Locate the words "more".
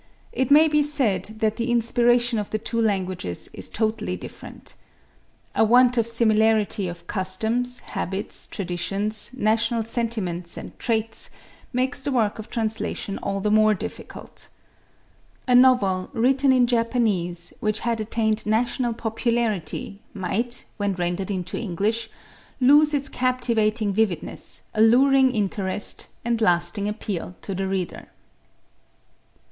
13.51-13.75